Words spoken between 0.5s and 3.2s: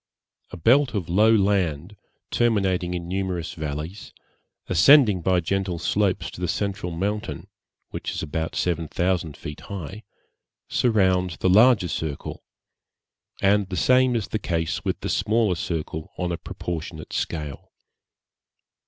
belt of low land, terminating in